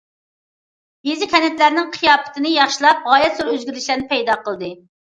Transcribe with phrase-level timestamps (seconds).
[1.09, 4.79] يېزا، كەنتلەرنىڭ قىياپىتىنى ياخشىلاپ، غايەت زور ئۆزگىرىشلەرنى پەيدا قىلدى.